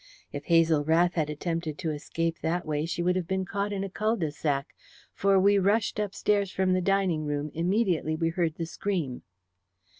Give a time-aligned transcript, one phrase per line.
[0.31, 3.83] If Hazel Rath had attempted to escape that way she would have been caught in
[3.83, 4.73] a cul de sac,
[5.13, 9.21] for we rushed upstairs from the dining room immediately we heard the scream."